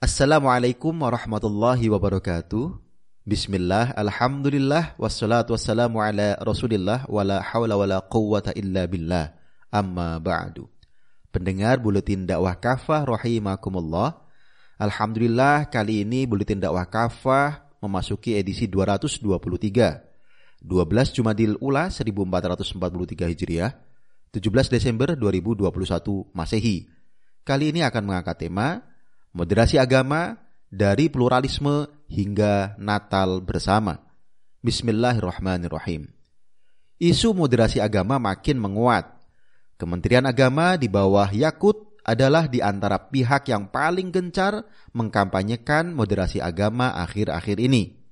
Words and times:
Assalamualaikum 0.00 0.96
warahmatullahi 0.96 1.92
wabarakatuh. 1.92 2.72
Bismillah, 3.28 3.92
alhamdulillah, 3.92 4.96
wassalatu 4.96 5.52
wassalamu 5.52 6.00
ala 6.00 6.40
rasulillah, 6.40 7.04
wala 7.04 7.44
hawla 7.44 7.76
wala 7.76 8.00
quwwata 8.08 8.56
illa 8.56 8.88
billah, 8.88 9.36
amma 9.68 10.16
ba'du. 10.16 10.72
Pendengar 11.28 11.84
Buletin 11.84 12.24
Dakwah 12.24 12.56
Kafah 12.56 13.04
rahimakumullah. 13.04 14.24
Alhamdulillah 14.80 15.68
kali 15.68 16.00
ini 16.00 16.24
Buletin 16.24 16.64
Dakwah 16.64 16.88
Kafah 16.88 17.68
memasuki 17.84 18.40
edisi 18.40 18.72
223. 18.72 19.20
12 20.64 21.12
Jumadil 21.12 21.60
Ula 21.60 21.92
1443 21.92 23.36
Hijriah, 23.36 23.76
17 24.32 24.72
Desember 24.72 25.12
2021 25.12 25.68
Masehi. 26.32 26.88
Kali 27.44 27.68
ini 27.68 27.84
akan 27.84 28.00
mengangkat 28.08 28.48
tema 28.48 28.88
Moderasi 29.30 29.78
Agama 29.78 30.34
dari 30.66 31.06
Pluralisme 31.06 31.86
hingga 32.10 32.74
Natal 32.82 33.38
Bersama. 33.38 33.94
Bismillahirrahmanirrahim. 34.58 36.10
Isu 36.98 37.30
moderasi 37.30 37.78
agama 37.78 38.18
makin 38.18 38.58
menguat 38.58 39.06
Kementerian 39.78 40.26
Agama 40.26 40.74
di 40.74 40.90
bawah 40.90 41.30
Yakut 41.30 42.02
adalah 42.02 42.50
di 42.50 42.58
antara 42.58 42.98
pihak 42.98 43.46
yang 43.54 43.70
paling 43.70 44.10
gencar 44.10 44.66
mengkampanyekan 44.98 45.94
moderasi 45.94 46.42
agama 46.42 46.98
akhir-akhir 46.98 47.62
ini. 47.62 48.02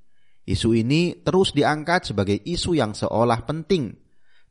Isu 0.47 0.71
ini 0.79 1.19
terus 1.27 1.51
diangkat 1.51 2.15
sebagai 2.15 2.39
isu 2.47 2.79
yang 2.79 2.95
seolah 2.95 3.43
penting. 3.43 3.91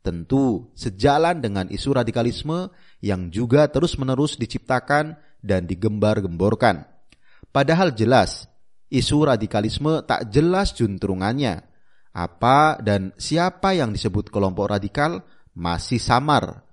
Tentu 0.04 0.68
sejalan 0.76 1.40
dengan 1.40 1.72
isu 1.72 1.96
radikalisme 1.96 2.76
yang 2.99 3.32
juga 3.32 3.72
terus-menerus 3.72 4.36
diciptakan 4.36 5.16
dan 5.41 5.66
digembar-gemborkan. 5.66 6.86
Padahal 7.50 7.94
jelas, 7.94 8.46
isu 8.91 9.27
radikalisme 9.27 10.04
tak 10.05 10.30
jelas 10.30 10.76
juntrungannya. 10.76 11.63
Apa 12.18 12.82
dan 12.82 13.13
siapa 13.18 13.77
yang 13.77 13.93
disebut 13.93 14.34
kelompok 14.34 14.74
radikal 14.74 15.21
masih 15.54 16.02
samar 16.02 16.65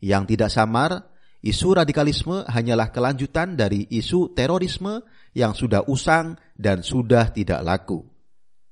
yang 0.00 0.28
tidak 0.28 0.52
samar, 0.52 1.08
isu 1.40 1.76
radikalisme 1.76 2.44
hanyalah 2.48 2.92
kelanjutan 2.92 3.56
dari 3.56 3.88
isu 3.88 4.32
terorisme 4.36 5.04
yang 5.36 5.52
sudah 5.52 5.84
usang 5.88 6.36
dan 6.56 6.80
sudah 6.80 7.32
tidak 7.32 7.60
laku. 7.64 8.04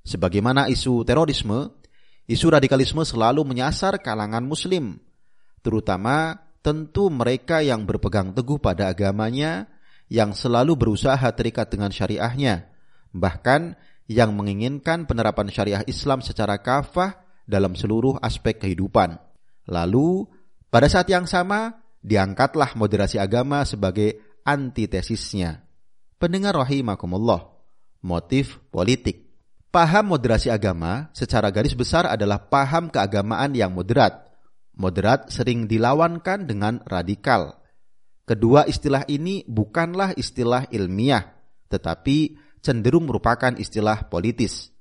Sebagaimana 0.05 0.69
isu 0.69 1.01
terorisme, 1.05 1.81
isu 2.29 2.47
radikalisme 2.53 3.05
selalu 3.05 3.45
menyasar 3.45 4.01
kalangan 4.05 4.45
muslim, 4.45 5.01
terutama 5.65 6.44
tentu 6.65 7.13
mereka 7.13 7.61
yang 7.61 7.85
berpegang 7.85 8.33
teguh 8.33 8.57
pada 8.57 8.89
agamanya, 8.89 9.69
yang 10.09 10.33
selalu 10.33 10.81
berusaha 10.81 11.29
terikat 11.37 11.69
dengan 11.69 11.93
syariahnya, 11.93 12.73
bahkan 13.13 13.77
yang 14.09 14.33
menginginkan 14.33 15.05
penerapan 15.05 15.53
syariah 15.53 15.85
Islam 15.85 16.25
secara 16.25 16.57
kafah 16.61 17.21
dalam 17.45 17.77
seluruh 17.77 18.17
aspek 18.25 18.57
kehidupan. 18.57 19.21
Lalu 19.69 20.25
pada 20.73 20.89
saat 20.89 21.09
yang 21.13 21.29
sama, 21.29 21.85
diangkatlah 22.01 22.77
moderasi 22.77 23.21
agama 23.21 23.65
sebagai 23.69 24.41
antitesisnya. 24.45 25.65
Pendengar 26.21 26.57
rahimakumullah, 26.57 27.49
motif 28.05 28.61
politik. 28.73 29.25
Paham 29.73 30.15
moderasi 30.15 30.49
agama 30.55 31.11
secara 31.17 31.51
garis 31.51 31.75
besar 31.75 32.07
adalah 32.07 32.39
paham 32.39 32.89
keagamaan 32.93 33.53
yang 33.57 33.75
moderat. 33.75 34.34
Moderat 34.75 35.31
sering 35.31 35.71
dilawankan 35.71 36.51
dengan 36.51 36.83
radikal. 36.83 37.63
Kedua 38.27 38.67
istilah 38.67 39.07
ini 39.07 39.47
bukanlah 39.47 40.17
istilah 40.19 40.67
ilmiah, 40.75 41.31
tetapi 41.71 42.35
cenderung 42.59 43.07
merupakan 43.07 43.55
istilah 43.55 44.11
politis. 44.11 44.75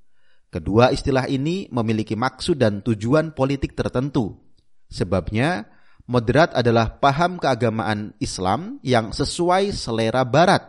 Kedua 0.49 0.89
istilah 0.89 1.29
ini 1.29 1.69
memiliki 1.69 2.17
maksud 2.17 2.57
dan 2.57 2.81
tujuan 2.81 3.37
politik 3.37 3.77
tertentu. 3.77 4.37
Sebabnya, 4.89 5.65
Moderat 6.03 6.51
adalah 6.51 6.99
paham 6.99 7.39
keagamaan 7.39 8.11
Islam 8.19 8.75
yang 8.83 9.15
sesuai 9.15 9.71
selera 9.71 10.27
Barat, 10.27 10.67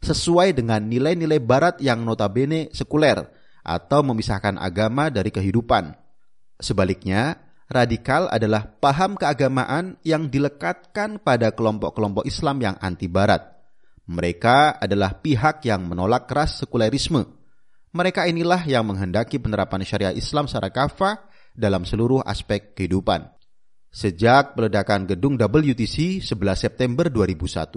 sesuai 0.00 0.56
dengan 0.56 0.80
nilai-nilai 0.80 1.44
Barat 1.44 1.76
yang 1.84 2.00
notabene 2.00 2.72
sekuler 2.72 3.20
atau 3.60 4.00
memisahkan 4.00 4.56
agama 4.56 5.12
dari 5.12 5.28
kehidupan. 5.28 5.92
Sebaliknya, 6.56 7.36
radikal 7.70 8.26
adalah 8.32 8.66
paham 8.66 9.14
keagamaan 9.14 10.00
yang 10.02 10.26
dilekatkan 10.26 11.22
pada 11.22 11.54
kelompok-kelompok 11.54 12.26
Islam 12.26 12.58
yang 12.62 12.76
anti 12.80 13.06
Barat. 13.06 13.52
Mereka 14.08 14.82
adalah 14.82 15.22
pihak 15.22 15.62
yang 15.62 15.86
menolak 15.86 16.26
keras 16.26 16.58
sekulerisme. 16.58 17.22
Mereka 17.92 18.26
inilah 18.26 18.64
yang 18.66 18.88
menghendaki 18.88 19.38
penerapan 19.38 19.84
syariah 19.86 20.16
Islam 20.16 20.48
secara 20.50 20.72
kafah 20.72 21.22
dalam 21.52 21.84
seluruh 21.84 22.24
aspek 22.24 22.72
kehidupan. 22.74 23.28
Sejak 23.92 24.56
peledakan 24.56 25.04
gedung 25.04 25.36
WTC 25.36 26.24
11 26.24 26.32
September 26.56 27.12
2001, 27.12 27.68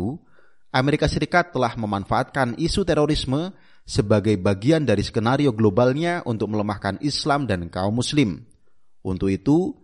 Amerika 0.71 1.11
Serikat 1.11 1.51
telah 1.51 1.75
memanfaatkan 1.75 2.55
isu 2.55 2.87
terorisme 2.87 3.51
sebagai 3.83 4.33
bagian 4.39 4.87
dari 4.87 5.03
skenario 5.03 5.51
globalnya 5.51 6.23
untuk 6.23 6.51
melemahkan 6.55 6.97
Islam 7.03 7.45
dan 7.45 7.67
kaum 7.67 7.99
muslim. 7.99 8.47
Untuk 9.05 9.29
itu, 9.29 9.77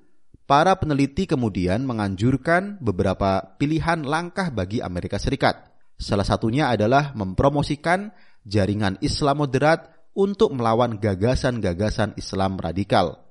para 0.50 0.74
peneliti 0.82 1.30
kemudian 1.30 1.86
menganjurkan 1.86 2.82
beberapa 2.82 3.54
pilihan 3.62 4.02
langkah 4.02 4.50
bagi 4.50 4.82
Amerika 4.82 5.22
Serikat. 5.22 5.70
Salah 6.02 6.26
satunya 6.26 6.74
adalah 6.74 7.14
mempromosikan 7.14 8.10
jaringan 8.42 8.98
Islam 9.06 9.46
moderat 9.46 9.94
untuk 10.18 10.58
melawan 10.58 10.98
gagasan-gagasan 10.98 12.18
Islam 12.18 12.58
radikal. 12.58 13.22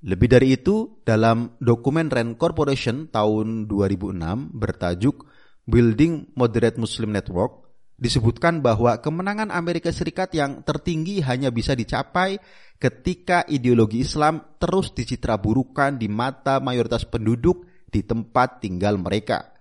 Lebih 0.00 0.32
dari 0.32 0.56
itu, 0.56 1.00
dalam 1.04 1.60
dokumen 1.60 2.08
Rand 2.08 2.40
Corporation 2.40 3.12
tahun 3.12 3.68
2006 3.68 4.16
bertajuk 4.56 5.28
Building 5.68 6.32
Moderate 6.36 6.80
Muslim 6.80 7.12
Network, 7.12 7.63
disebutkan 7.94 8.60
bahwa 8.60 8.98
kemenangan 8.98 9.54
Amerika 9.54 9.94
Serikat 9.94 10.34
yang 10.34 10.66
tertinggi 10.66 11.22
hanya 11.22 11.54
bisa 11.54 11.78
dicapai 11.78 12.42
ketika 12.82 13.46
ideologi 13.46 14.02
Islam 14.02 14.58
terus 14.58 14.90
dicitraburukan 14.92 15.96
di 15.96 16.10
mata 16.10 16.58
mayoritas 16.58 17.06
penduduk 17.06 17.64
di 17.86 18.02
tempat 18.02 18.60
tinggal 18.60 18.98
mereka. 18.98 19.54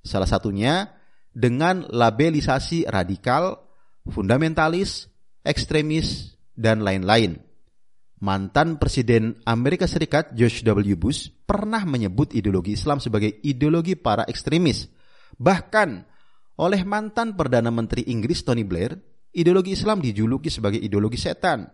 Salah 0.00 0.30
satunya 0.30 0.86
dengan 1.34 1.84
labelisasi 1.90 2.86
radikal, 2.86 3.58
fundamentalis, 4.06 5.10
ekstremis, 5.42 6.38
dan 6.54 6.86
lain-lain 6.86 7.50
mantan 8.20 8.76
Presiden 8.76 9.40
Amerika 9.48 9.88
Serikat 9.88 10.36
George 10.36 10.60
W. 10.62 10.94
Bush 10.94 11.32
pernah 11.48 11.82
menyebut 11.88 12.36
ideologi 12.36 12.76
Islam 12.76 13.00
sebagai 13.00 13.40
ideologi 13.42 13.96
para 13.96 14.28
ekstremis. 14.28 14.86
Bahkan 15.40 15.88
oleh 16.60 16.84
mantan 16.84 17.32
Perdana 17.32 17.72
Menteri 17.72 18.04
Inggris 18.12 18.44
Tony 18.44 18.68
Blair, 18.68 19.00
ideologi 19.32 19.72
Islam 19.72 20.04
dijuluki 20.04 20.52
sebagai 20.52 20.76
ideologi 20.76 21.16
setan. 21.16 21.64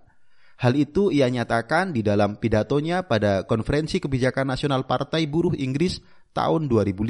Hal 0.62 0.78
itu 0.78 1.10
ia 1.10 1.26
nyatakan 1.26 1.90
di 1.90 2.06
dalam 2.06 2.38
pidatonya 2.38 3.04
pada 3.04 3.44
Konferensi 3.44 3.98
Kebijakan 3.98 4.54
Nasional 4.54 4.86
Partai 4.86 5.26
Buruh 5.26 5.52
Inggris 5.58 5.98
tahun 6.32 6.70
2005. 6.70 7.02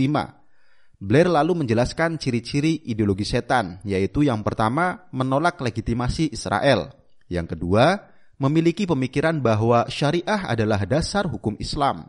Blair 0.96 1.28
lalu 1.28 1.52
menjelaskan 1.62 2.16
ciri-ciri 2.16 2.80
ideologi 2.88 3.28
setan, 3.28 3.84
yaitu 3.84 4.24
yang 4.24 4.40
pertama 4.40 5.04
menolak 5.12 5.60
legitimasi 5.60 6.32
Israel, 6.32 6.96
yang 7.28 7.44
kedua 7.44 8.08
memiliki 8.40 8.88
pemikiran 8.88 9.44
bahwa 9.44 9.84
syariah 9.92 10.48
adalah 10.48 10.80
dasar 10.88 11.28
hukum 11.28 11.54
Islam. 11.60 12.08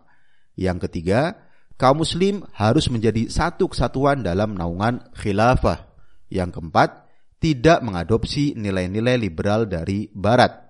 Yang 0.55 0.88
ketiga, 0.88 1.35
kaum 1.78 2.02
muslim 2.02 2.44
harus 2.58 2.90
menjadi 2.90 3.30
satu 3.30 3.70
kesatuan 3.70 4.26
dalam 4.26 4.58
naungan 4.58 5.06
khilafah. 5.14 5.86
Yang 6.28 6.60
keempat, 6.60 6.90
tidak 7.38 7.86
mengadopsi 7.86 8.58
nilai-nilai 8.58 9.16
liberal 9.16 9.70
dari 9.70 10.09
barat. 10.12 10.68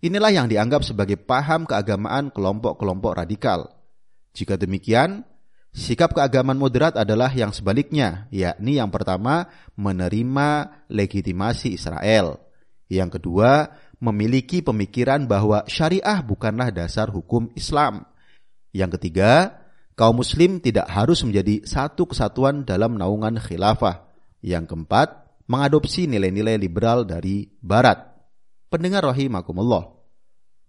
Inilah 0.00 0.32
yang 0.32 0.48
dianggap 0.48 0.84
sebagai 0.84 1.20
paham 1.20 1.68
keagamaan 1.68 2.32
kelompok-kelompok 2.32 3.16
radikal. 3.16 3.68
Jika 4.32 4.56
demikian, 4.60 5.24
sikap 5.72 6.12
keagamaan 6.12 6.60
moderat 6.60 6.96
adalah 6.96 7.32
yang 7.32 7.52
sebaliknya, 7.52 8.28
yakni 8.32 8.80
yang 8.80 8.88
pertama 8.88 9.48
menerima 9.76 10.48
legitimasi 10.88 11.76
Israel. 11.76 12.40
Yang 12.88 13.20
kedua, 13.20 13.72
memiliki 14.00 14.60
pemikiran 14.60 15.24
bahwa 15.24 15.64
syariah 15.68 16.20
bukanlah 16.20 16.68
dasar 16.72 17.08
hukum 17.08 17.48
Islam. 17.56 18.04
Yang 18.76 19.00
ketiga, 19.00 19.56
kaum 19.96 20.20
muslim 20.20 20.60
tidak 20.60 20.86
harus 20.92 21.24
menjadi 21.24 21.64
satu 21.64 22.06
kesatuan 22.06 22.62
dalam 22.62 22.94
naungan 23.00 23.40
khilafah. 23.40 24.06
Yang 24.44 24.76
keempat, 24.76 25.26
mengadopsi 25.48 26.04
nilai-nilai 26.06 26.60
liberal 26.60 27.08
dari 27.08 27.48
barat. 27.64 28.04
Pendengar 28.68 29.08
rahimakumullah. 29.08 29.96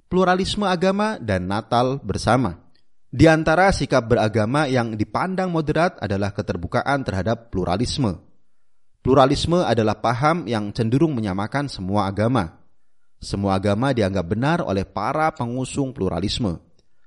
Pluralisme 0.08 0.64
agama 0.64 1.20
dan 1.20 1.52
Natal 1.52 2.00
bersama. 2.00 2.64
Di 3.12 3.28
antara 3.28 3.68
sikap 3.76 4.08
beragama 4.08 4.72
yang 4.72 4.96
dipandang 4.96 5.52
moderat 5.52 6.00
adalah 6.00 6.32
keterbukaan 6.32 7.04
terhadap 7.04 7.52
pluralisme. 7.52 8.16
Pluralisme 9.04 9.64
adalah 9.64 10.00
paham 10.00 10.48
yang 10.48 10.72
cenderung 10.72 11.16
menyamakan 11.16 11.68
semua 11.68 12.08
agama. 12.08 12.64
Semua 13.20 13.60
agama 13.60 13.92
dianggap 13.92 14.26
benar 14.28 14.60
oleh 14.64 14.88
para 14.88 15.32
pengusung 15.36 15.92
pluralisme. 15.92 16.60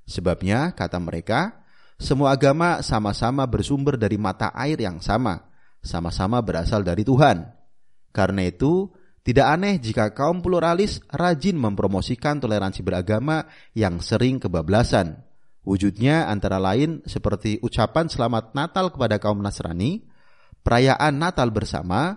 Sebabnya, 0.09 0.73
kata 0.75 0.99
mereka, 0.99 1.60
semua 2.01 2.33
agama 2.33 2.81
sama-sama 2.81 3.45
bersumber 3.45 4.01
dari 4.01 4.17
mata 4.17 4.49
air 4.57 4.81
yang 4.81 5.05
sama, 5.05 5.53
sama-sama 5.85 6.41
berasal 6.41 6.81
dari 6.81 7.05
Tuhan. 7.05 7.45
Karena 8.09 8.49
itu, 8.49 8.89
tidak 9.21 9.47
aneh 9.53 9.77
jika 9.77 10.17
kaum 10.17 10.41
pluralis 10.41 11.05
rajin 11.13 11.61
mempromosikan 11.61 12.41
toleransi 12.41 12.81
beragama 12.81 13.45
yang 13.77 14.01
sering 14.01 14.41
kebablasan. 14.41 15.21
Wujudnya 15.61 16.25
antara 16.33 16.57
lain 16.57 17.05
seperti 17.05 17.61
ucapan 17.61 18.09
selamat 18.09 18.57
Natal 18.57 18.89
kepada 18.89 19.21
kaum 19.21 19.45
Nasrani, 19.45 20.01
perayaan 20.65 21.21
Natal 21.21 21.53
bersama, 21.53 22.17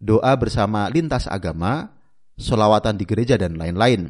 doa 0.00 0.32
bersama 0.40 0.88
lintas 0.88 1.28
agama, 1.28 1.92
solawatan 2.40 2.96
di 2.96 3.04
gereja, 3.04 3.36
dan 3.36 3.60
lain-lain. 3.60 4.08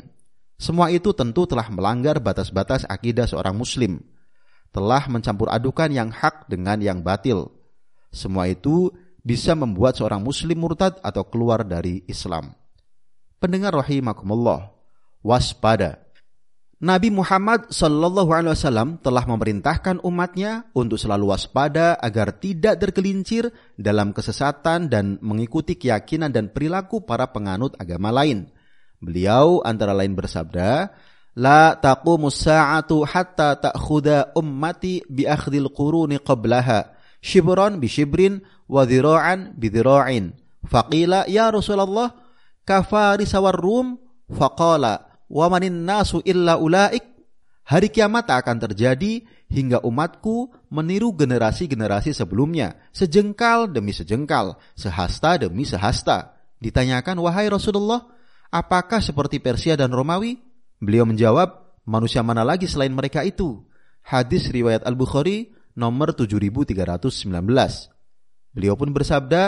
Semua 0.63 0.95
itu 0.95 1.11
tentu 1.11 1.43
telah 1.51 1.67
melanggar 1.75 2.23
batas-batas 2.23 2.87
akidah 2.87 3.27
seorang 3.27 3.59
Muslim, 3.59 3.99
telah 4.79 5.11
mencampur 5.11 5.51
adukan 5.51 5.91
yang 5.91 6.15
hak 6.15 6.47
dengan 6.47 6.79
yang 6.79 7.03
batil. 7.03 7.51
Semua 8.15 8.47
itu 8.47 8.95
bisa 9.27 9.59
membuat 9.59 9.99
seorang 9.99 10.23
Muslim 10.23 10.55
murtad 10.55 11.03
atau 11.03 11.27
keluar 11.27 11.67
dari 11.67 12.07
Islam. 12.07 12.55
Pendengar 13.43 13.75
rahimakumullah, 13.75 14.71
waspada 15.27 16.09
Nabi 16.79 17.11
Muhammad 17.11 17.75
Shallallahu 17.75 18.31
Alaihi 18.31 18.55
Wasallam 18.55 19.03
telah 19.03 19.27
memerintahkan 19.27 19.99
umatnya 20.07 20.71
untuk 20.79 20.95
selalu 20.95 21.35
waspada 21.35 21.99
agar 21.99 22.39
tidak 22.39 22.79
tergelincir 22.79 23.51
dalam 23.75 24.15
kesesatan 24.15 24.87
dan 24.87 25.19
mengikuti 25.19 25.75
keyakinan 25.75 26.31
dan 26.31 26.55
perilaku 26.55 27.03
para 27.03 27.35
penganut 27.35 27.75
agama 27.83 28.15
lain. 28.15 28.47
Beliau 29.03 29.59
antara 29.67 29.91
lain 29.91 30.15
bersabda, 30.15 30.95
La 31.39 31.79
taqumu 31.79 32.35
sa'atu 32.35 33.07
hatta 33.07 33.55
ta'khuda 33.55 34.35
ummati 34.35 35.07
bi 35.07 35.23
akhdil 35.23 35.71
quruni 35.71 36.19
qablaha. 36.19 36.91
Shibran 37.23 37.79
bi 37.79 37.87
shibrin 37.87 38.43
wa 38.67 38.83
dhira'an 38.83 39.55
bi 39.55 39.71
dhira'in. 39.71 40.35
Faqila 40.67 41.31
ya 41.31 41.55
Rasulullah 41.55 42.11
kafaris 42.67 43.31
war 43.39 43.55
rum? 43.55 44.03
Faqala 44.27 45.07
wa 45.31 45.47
manin 45.47 45.87
nasu 45.87 46.19
illa 46.27 46.59
ulaik. 46.59 47.07
Hari 47.69 47.93
kiamat 47.95 48.27
akan 48.27 48.59
terjadi 48.65 49.23
hingga 49.47 49.85
umatku 49.85 50.51
meniru 50.73 51.15
generasi-generasi 51.15 52.17
sebelumnya 52.17 52.81
sejengkal 52.91 53.71
demi 53.71 53.95
sejengkal 53.95 54.59
sehasta 54.75 55.39
demi 55.39 55.63
sehasta. 55.69 56.35
Ditanyakan 56.59 57.23
wahai 57.23 57.47
Rasulullah 57.47 58.09
apakah 58.51 58.99
seperti 59.05 59.39
Persia 59.39 59.77
dan 59.77 59.93
Romawi 59.93 60.48
beliau 60.79 61.05
menjawab 61.07 61.83
manusia 61.87 62.23
mana 62.23 62.43
lagi 62.43 62.67
selain 62.71 62.95
mereka 62.95 63.23
itu? 63.23 63.63
Hadis 64.03 64.49
riwayat 64.49 64.89
Al-Bukhari 64.89 65.53
nomor 65.77 66.17
7319 66.17 67.99
beliau 68.59 68.75
pun 68.75 68.91
bersabda 68.91 69.43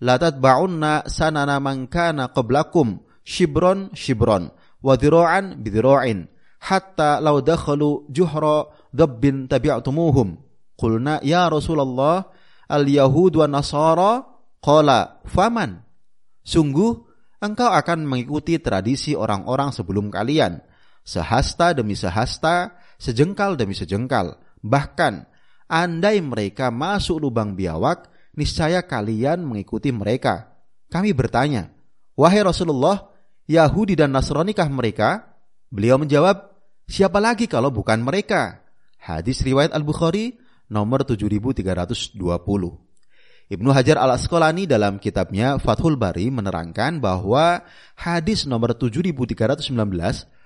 la 0.00 0.14
tatba'unna 0.16 1.04
sanana 1.10 1.58
man 1.58 1.90
kana 1.90 2.30
qablakum 2.30 3.02
shibron 3.26 3.90
shibron 3.92 4.48
wa 4.80 4.94
dhira'an 4.94 5.58
bidhira'in 5.58 6.30
hatta 6.62 7.18
law 7.20 7.42
dakhalu 7.42 8.06
juhra 8.10 8.66
dhabbin 8.94 9.46
tabi'tumuhum. 9.46 10.38
Qulna 10.78 11.18
ya 11.26 11.50
Rasulullah 11.50 12.30
al 12.70 12.84
yahud 12.86 13.34
wa 13.34 13.46
nasara 13.50 14.22
qala 14.62 15.22
faman? 15.26 15.82
Sungguh 16.46 17.07
engkau 17.38 17.70
akan 17.70 18.04
mengikuti 18.04 18.58
tradisi 18.58 19.14
orang-orang 19.14 19.70
sebelum 19.74 20.10
kalian 20.10 20.62
sehasta 21.02 21.72
demi 21.72 21.94
sehasta 21.94 22.76
sejengkal 23.00 23.56
demi 23.56 23.72
sejengkal 23.72 24.36
bahkan 24.60 25.26
andai 25.70 26.20
mereka 26.20 26.68
masuk 26.68 27.22
lubang 27.22 27.54
biawak 27.54 28.10
niscaya 28.34 28.84
kalian 28.84 29.42
mengikuti 29.46 29.94
mereka 29.94 30.58
kami 30.90 31.14
bertanya 31.14 31.70
wahai 32.18 32.42
Rasulullah 32.42 33.08
Yahudi 33.48 33.96
dan 33.96 34.12
Nasranikah 34.12 34.68
mereka? 34.68 35.24
Beliau 35.72 35.96
menjawab, 35.96 36.52
siapa 36.84 37.16
lagi 37.16 37.48
kalau 37.48 37.72
bukan 37.72 38.04
mereka? 38.04 38.60
Hadis 39.00 39.40
riwayat 39.40 39.72
Al-Bukhari 39.72 40.36
nomor 40.68 41.08
7320. 41.08 42.20
Ibnu 43.48 43.72
Hajar 43.72 43.96
al-Asqalani 43.96 44.68
dalam 44.68 45.00
kitabnya 45.00 45.56
Fathul 45.56 45.96
Bari 45.96 46.28
menerangkan 46.28 47.00
bahwa 47.00 47.64
hadis 47.96 48.44
nomor 48.44 48.76
7319 48.76 49.72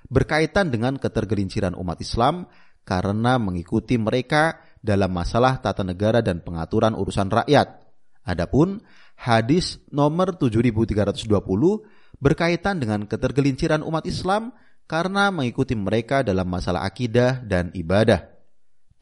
berkaitan 0.06 0.70
dengan 0.70 0.94
ketergelinciran 0.94 1.74
umat 1.74 1.98
Islam 1.98 2.46
karena 2.86 3.42
mengikuti 3.42 3.98
mereka 3.98 4.62
dalam 4.78 5.10
masalah 5.10 5.58
tata 5.58 5.82
negara 5.82 6.22
dan 6.22 6.46
pengaturan 6.46 6.94
urusan 6.94 7.26
rakyat. 7.26 7.82
Adapun 8.22 8.78
hadis 9.18 9.82
nomor 9.90 10.38
7320 10.38 11.26
berkaitan 12.22 12.78
dengan 12.78 13.02
ketergelinciran 13.10 13.82
umat 13.82 14.06
Islam 14.06 14.54
karena 14.86 15.34
mengikuti 15.34 15.74
mereka 15.74 16.22
dalam 16.22 16.46
masalah 16.46 16.86
akidah 16.86 17.42
dan 17.42 17.74
ibadah. 17.74 18.30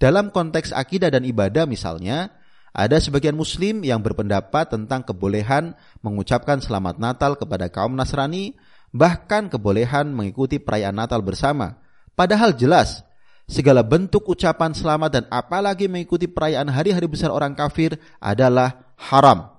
Dalam 0.01 0.33
konteks 0.33 0.73
akidah 0.73 1.13
dan 1.13 1.29
ibadah 1.29 1.69
misalnya, 1.69 2.40
ada 2.71 2.97
sebagian 3.03 3.35
muslim 3.35 3.83
yang 3.83 3.99
berpendapat 3.99 4.71
tentang 4.71 5.03
kebolehan 5.03 5.75
mengucapkan 6.07 6.63
selamat 6.63 7.03
Natal 7.03 7.35
kepada 7.35 7.67
kaum 7.67 7.99
Nasrani, 7.99 8.55
bahkan 8.95 9.51
kebolehan 9.51 10.15
mengikuti 10.15 10.63
perayaan 10.63 10.95
Natal 10.95 11.23
bersama. 11.23 11.83
Padahal 12.15 12.55
jelas, 12.55 13.03
segala 13.51 13.83
bentuk 13.83 14.31
ucapan 14.31 14.71
selamat 14.71 15.11
dan 15.11 15.25
apalagi 15.35 15.91
mengikuti 15.91 16.31
perayaan 16.31 16.71
hari-hari 16.71 17.11
besar 17.11 17.35
orang 17.35 17.59
kafir 17.59 17.99
adalah 18.23 18.95
haram. 18.95 19.51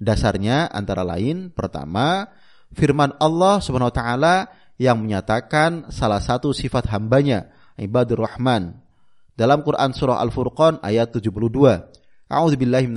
Dasarnya 0.00 0.72
antara 0.72 1.04
lain, 1.04 1.52
pertama, 1.52 2.28
firman 2.72 3.12
Allah 3.20 3.60
Subhanahu 3.60 3.92
wa 3.92 3.96
taala 3.96 4.34
yang 4.76 5.00
menyatakan 5.00 5.88
salah 5.88 6.20
satu 6.20 6.52
sifat 6.52 6.88
hambanya 6.92 7.48
ibadur 7.80 8.24
rahman 8.24 8.76
dalam 9.36 9.60
Quran 9.64 9.92
surah 9.92 10.20
Al-Furqan 10.20 10.80
ayat 10.80 11.12
72 11.12 11.95
A'udzubillahi 12.26 12.90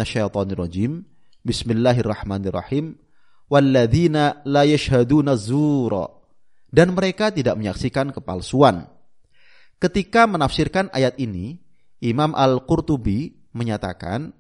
Bismillahirrahmanirrahim 1.46 2.98
walladzina 3.46 4.42
la 4.42 4.66
yashhaduna 4.66 5.38
zura 5.38 6.10
dan 6.74 6.98
mereka 6.98 7.30
tidak 7.30 7.54
menyaksikan 7.54 8.10
kepalsuan. 8.10 8.90
Ketika 9.78 10.26
menafsirkan 10.26 10.90
ayat 10.90 11.22
ini, 11.22 11.62
Imam 12.02 12.34
Al-Qurtubi 12.34 13.54
menyatakan 13.54 14.34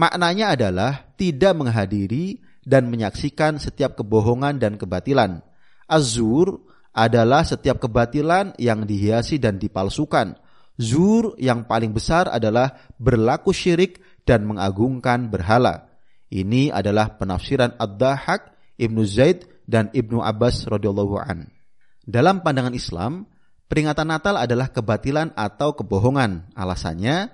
maknanya 0.00 0.56
adalah 0.56 1.12
tidak 1.20 1.52
menghadiri 1.52 2.40
dan 2.64 2.88
menyaksikan 2.88 3.60
setiap 3.60 4.00
kebohongan 4.00 4.56
dan 4.56 4.80
kebatilan. 4.80 5.44
Azur 5.84 6.72
adalah 6.96 7.44
setiap 7.44 7.84
kebatilan 7.84 8.56
yang 8.56 8.88
dihiasi 8.88 9.36
dan 9.36 9.60
dipalsukan. 9.60 10.40
Zur 10.80 11.36
yang 11.36 11.68
paling 11.68 11.92
besar 11.92 12.32
adalah 12.32 12.72
berlaku 12.96 13.52
syirik 13.52 14.00
dan 14.26 14.46
mengagungkan 14.46 15.28
berhala. 15.28 15.90
Ini 16.32 16.72
adalah 16.72 17.20
penafsiran 17.20 17.76
Ad-Dahak, 17.76 18.56
Ibnu 18.80 19.04
Zaid, 19.04 19.44
dan 19.68 19.92
Ibnu 19.92 20.24
Abbas 20.24 20.64
radhiyallahu 20.64 21.20
an. 21.20 21.50
Dalam 22.02 22.40
pandangan 22.40 22.74
Islam, 22.74 23.28
peringatan 23.70 24.08
Natal 24.08 24.40
adalah 24.40 24.72
kebatilan 24.72 25.36
atau 25.36 25.76
kebohongan. 25.76 26.50
Alasannya, 26.56 27.30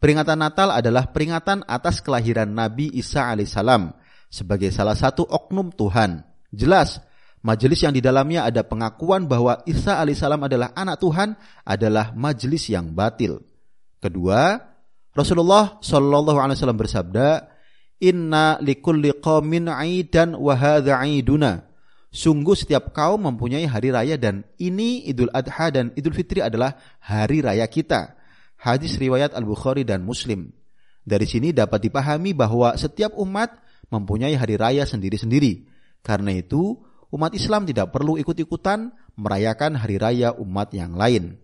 peringatan 0.00 0.40
Natal 0.40 0.72
adalah 0.72 1.10
peringatan 1.10 1.66
atas 1.66 2.00
kelahiran 2.00 2.48
Nabi 2.48 2.88
Isa 2.96 3.28
alaihissalam 3.28 3.92
sebagai 4.32 4.72
salah 4.72 4.96
satu 4.96 5.26
oknum 5.26 5.74
Tuhan. 5.74 6.24
Jelas, 6.54 7.02
majelis 7.44 7.82
yang 7.84 7.92
di 7.92 8.00
dalamnya 8.00 8.48
ada 8.48 8.64
pengakuan 8.64 9.28
bahwa 9.28 9.60
Isa 9.68 10.00
alaihissalam 10.00 10.46
adalah 10.46 10.72
anak 10.72 11.02
Tuhan 11.02 11.36
adalah 11.66 12.14
majelis 12.16 12.70
yang 12.72 12.94
batil. 12.94 13.42
Kedua, 14.00 14.56
Rasulullah 15.16 15.80
Shallallahu 15.80 16.36
alaihi 16.36 16.60
wasallam 16.60 16.76
bersabda, 16.76 17.48
"Inna 18.04 18.60
likulli 18.60 19.16
qaumin 19.16 19.72
'aidan 19.72 20.36
wa 20.36 20.52
'aiduna." 20.52 21.64
Sungguh 22.12 22.52
setiap 22.52 22.92
kaum 22.92 23.24
mempunyai 23.24 23.64
hari 23.64 23.92
raya 23.92 24.16
dan 24.20 24.44
ini 24.56 25.04
Idul 25.08 25.32
Adha 25.32 25.68
dan 25.72 25.92
Idul 25.96 26.16
Fitri 26.16 26.40
adalah 26.40 26.76
hari 27.00 27.40
raya 27.40 27.64
kita. 27.68 28.16
Hadis 28.56 28.96
riwayat 28.96 29.36
Al-Bukhari 29.36 29.84
dan 29.84 30.04
Muslim. 30.04 30.52
Dari 31.04 31.28
sini 31.28 31.52
dapat 31.52 31.84
dipahami 31.88 32.32
bahwa 32.32 32.72
setiap 32.76 33.12
umat 33.20 33.52
mempunyai 33.92 34.32
hari 34.32 34.56
raya 34.56 34.88
sendiri-sendiri. 34.88 35.68
Karena 36.00 36.32
itu, 36.40 36.80
umat 37.12 37.36
Islam 37.36 37.68
tidak 37.68 37.92
perlu 37.92 38.16
ikut-ikutan 38.16 38.92
merayakan 39.16 39.76
hari 39.76 39.96
raya 40.00 40.32
umat 40.40 40.72
yang 40.72 40.96
lain. 40.96 41.36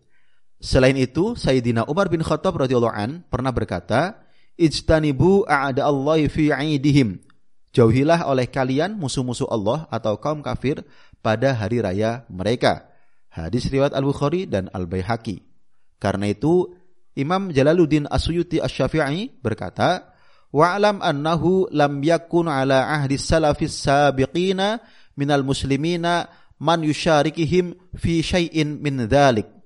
Selain 0.62 0.94
itu, 0.94 1.34
Sayyidina 1.34 1.90
Umar 1.90 2.06
bin 2.06 2.22
Khattab 2.22 2.54
radhiyallahu 2.54 2.94
an 2.94 3.26
pernah 3.26 3.50
berkata, 3.50 4.22
"Ijtanibu 4.54 5.42
a'da 5.42 5.90
Allah 5.90 6.22
fi 6.30 6.54
'idihim." 6.54 7.18
Jauhilah 7.74 8.30
oleh 8.30 8.46
kalian 8.46 8.94
musuh-musuh 8.94 9.50
Allah 9.50 9.90
atau 9.90 10.14
kaum 10.22 10.38
kafir 10.38 10.86
pada 11.18 11.50
hari 11.50 11.82
raya 11.82 12.22
mereka. 12.30 12.86
Hadis 13.26 13.66
riwayat 13.66 13.90
Al-Bukhari 13.90 14.46
dan 14.46 14.70
Al-Baihaqi. 14.70 15.42
Karena 15.98 16.30
itu, 16.30 16.70
Imam 17.18 17.50
Jalaluddin 17.50 18.06
Asyuti 18.06 18.62
Asy-Syafi'i 18.62 19.42
berkata, 19.42 20.14
"Wa'lam 20.54 21.02
annahu 21.02 21.66
lam 21.74 21.98
yakun 22.06 22.46
ala 22.46 22.86
ahdi 22.86 23.18
salafis 23.18 23.82
sabiqina 23.82 24.78
minal 25.18 25.42
muslimina 25.42 26.30
man 26.62 26.86
yusyarikihim 26.86 27.74
fi 27.98 28.22
syai'in 28.22 28.78
min 28.78 29.10
dhalik." 29.10 29.61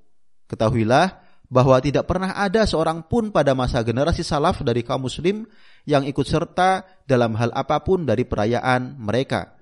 Ketahuilah 0.46 1.22
bahwa 1.46 1.78
tidak 1.78 2.10
pernah 2.10 2.34
ada 2.34 2.66
seorang 2.66 3.06
pun 3.06 3.30
pada 3.30 3.54
masa 3.54 3.82
generasi 3.86 4.26
salaf 4.26 4.62
dari 4.66 4.82
kaum 4.82 5.06
muslim 5.06 5.46
yang 5.86 6.02
ikut 6.02 6.26
serta 6.26 6.82
dalam 7.06 7.38
hal 7.38 7.54
apa 7.54 7.78
pun 7.86 8.02
dari 8.02 8.26
perayaan 8.26 8.98
mereka. 8.98 9.54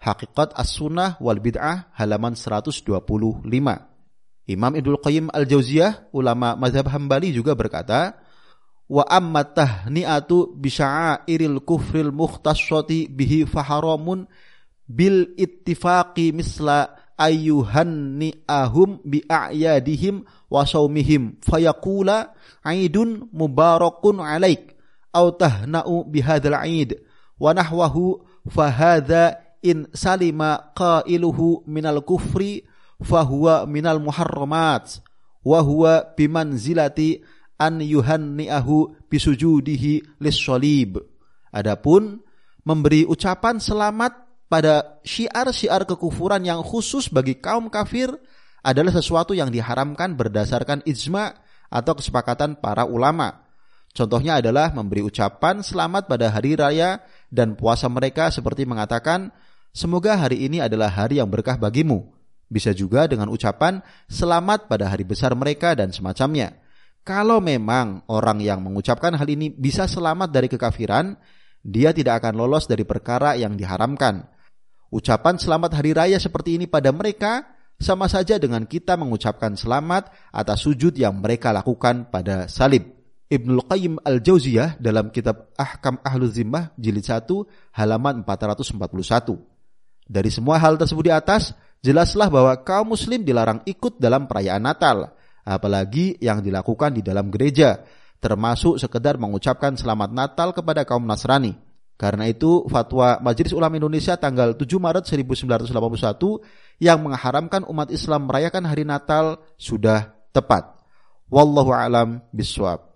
Hakikat 0.00 0.56
As-Sunnah 0.56 1.20
wal 1.20 1.40
Bid'ah 1.40 1.92
halaman 1.96 2.36
125. 2.36 2.88
Imam 4.50 4.72
Ibnu 4.74 4.96
Qayyim 4.98 5.26
Al-Jauziyah, 5.30 6.10
ulama 6.16 6.56
mazhab 6.56 6.88
Hambali 6.88 7.30
juga 7.30 7.52
berkata, 7.54 8.16
wa 8.90 9.06
amma 9.06 9.46
tahni'atu 9.46 10.58
bi 10.58 10.66
sya'airil 10.66 11.62
kufril 11.62 12.10
mukhtassati 12.10 13.06
bihi 13.06 13.46
faharamun 13.46 14.26
bil 14.90 15.30
ittifaqi 15.38 16.34
misla 16.34 16.99
ayyuhanni'ahum 17.20 19.04
bi 19.04 19.20
a'yadihim 19.28 20.24
wa 20.48 20.64
saumihim 20.64 21.36
aidun 22.64 23.28
mubarakun 23.28 24.24
alaik 24.24 24.72
aw 25.12 25.28
tahna'u 25.36 26.08
bihadzal 26.08 26.56
aid 26.56 26.96
wa 27.36 27.52
nahwahu 27.52 28.24
fahadha 28.48 29.36
in 29.60 29.84
salima 29.92 30.72
qailuhu 30.72 31.60
minal 31.68 32.00
kufri 32.00 32.64
fahuwa 33.04 33.68
minal 33.68 34.00
muharramat 34.00 35.04
wa 35.44 35.60
huwa 35.60 36.04
bimanzilati 36.16 37.20
an 37.60 37.80
yuhanni'ahu 37.80 38.96
bisujudihi 39.12 40.20
lis 40.20 40.40
Adapun 41.50 42.22
memberi 42.62 43.02
ucapan 43.04 43.58
selamat 43.58 44.29
pada 44.50 44.98
syiar-syiar 45.06 45.86
kekufuran 45.86 46.42
yang 46.42 46.66
khusus 46.66 47.06
bagi 47.06 47.38
kaum 47.38 47.70
kafir 47.70 48.10
adalah 48.66 48.90
sesuatu 48.90 49.30
yang 49.30 49.48
diharamkan 49.54 50.18
berdasarkan 50.18 50.82
ijma 50.82 51.38
atau 51.70 51.94
kesepakatan 51.94 52.58
para 52.58 52.82
ulama. 52.82 53.46
Contohnya 53.94 54.42
adalah 54.42 54.74
memberi 54.74 55.06
ucapan 55.06 55.62
selamat 55.62 56.10
pada 56.10 56.34
hari 56.34 56.58
raya 56.58 56.98
dan 57.30 57.54
puasa 57.54 57.86
mereka 57.86 58.34
seperti 58.34 58.66
mengatakan, 58.66 59.30
semoga 59.70 60.18
hari 60.18 60.50
ini 60.50 60.58
adalah 60.58 60.90
hari 60.90 61.22
yang 61.22 61.30
berkah 61.30 61.54
bagimu. 61.54 62.10
Bisa 62.50 62.74
juga 62.74 63.06
dengan 63.06 63.30
ucapan 63.30 63.78
selamat 64.10 64.66
pada 64.66 64.90
hari 64.90 65.06
besar 65.06 65.30
mereka 65.38 65.78
dan 65.78 65.94
semacamnya. 65.94 66.58
Kalau 67.06 67.38
memang 67.38 68.02
orang 68.10 68.42
yang 68.42 68.66
mengucapkan 68.66 69.14
hal 69.14 69.26
ini 69.30 69.54
bisa 69.54 69.86
selamat 69.86 70.34
dari 70.34 70.50
kekafiran, 70.50 71.14
dia 71.62 71.94
tidak 71.94 72.18
akan 72.22 72.34
lolos 72.34 72.66
dari 72.66 72.82
perkara 72.82 73.38
yang 73.38 73.54
diharamkan 73.54 74.39
Ucapan 74.90 75.38
selamat 75.38 75.78
hari 75.78 75.94
raya 75.94 76.18
seperti 76.18 76.58
ini 76.58 76.66
pada 76.66 76.90
mereka 76.90 77.46
sama 77.78 78.10
saja 78.10 78.42
dengan 78.42 78.66
kita 78.66 78.98
mengucapkan 78.98 79.54
selamat 79.54 80.10
atas 80.34 80.66
sujud 80.66 80.90
yang 80.98 81.22
mereka 81.22 81.54
lakukan 81.54 82.10
pada 82.10 82.50
salib. 82.50 82.90
Ibnul 83.30 83.70
Qayyim 83.70 84.02
Al-Jauziyah 84.02 84.82
dalam 84.82 85.14
kitab 85.14 85.54
Ahkam 85.54 86.02
Ahlul 86.02 86.34
Zimmah 86.34 86.74
jilid 86.74 87.06
1 87.06 87.22
halaman 87.78 88.26
441. 88.26 89.38
Dari 90.10 90.30
semua 90.34 90.58
hal 90.58 90.74
tersebut 90.74 91.06
di 91.06 91.14
atas, 91.14 91.54
jelaslah 91.78 92.26
bahwa 92.26 92.50
kaum 92.66 92.90
muslim 92.90 93.22
dilarang 93.22 93.62
ikut 93.70 94.02
dalam 94.02 94.26
perayaan 94.26 94.66
Natal, 94.66 95.14
apalagi 95.46 96.18
yang 96.18 96.42
dilakukan 96.42 96.98
di 96.98 97.06
dalam 97.06 97.30
gereja, 97.30 97.86
termasuk 98.18 98.82
sekedar 98.82 99.22
mengucapkan 99.22 99.78
selamat 99.78 100.10
Natal 100.10 100.50
kepada 100.50 100.82
kaum 100.82 101.06
Nasrani. 101.06 101.69
Karena 102.00 102.24
itu 102.32 102.64
fatwa 102.72 103.20
Majelis 103.20 103.52
Ulama 103.52 103.76
Indonesia 103.76 104.16
tanggal 104.16 104.56
7 104.56 104.64
Maret 104.80 105.04
1981 105.04 106.80
yang 106.80 106.96
mengharamkan 107.04 107.60
umat 107.68 107.92
Islam 107.92 108.24
merayakan 108.24 108.64
hari 108.64 108.88
Natal 108.88 109.36
sudah 109.60 110.16
tepat. 110.32 110.80
Wallahu 111.28 111.76
alam 111.76 112.24
biswab. 112.32 112.88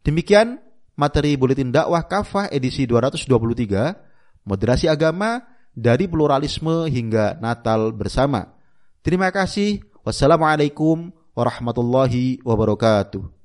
Demikian 0.00 0.56
materi 0.96 1.36
buletin 1.36 1.68
dakwah 1.68 2.00
kafah 2.08 2.48
edisi 2.48 2.88
223, 2.88 4.48
moderasi 4.48 4.88
agama 4.88 5.44
dari 5.76 6.08
pluralisme 6.08 6.88
hingga 6.88 7.36
Natal 7.36 7.92
bersama. 7.92 8.56
Terima 9.04 9.28
kasih. 9.28 9.84
Wassalamualaikum 10.00 11.12
warahmatullahi 11.36 12.40
wabarakatuh. 12.40 13.35